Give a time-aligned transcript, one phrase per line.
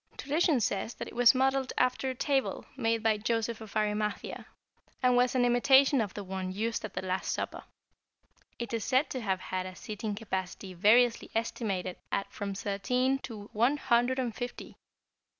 [0.11, 4.47] = Tradition says that it was modeled after a table made by Joseph of Arimathea,
[5.03, 7.63] and was an imitation of the one used at the Last Supper.
[8.57, 13.51] It is said to have had a seating capacity variously estimated at from thirteen to
[13.53, 14.75] one hundred and fifty.